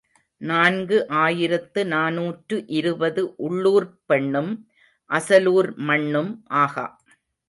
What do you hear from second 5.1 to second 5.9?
Asalur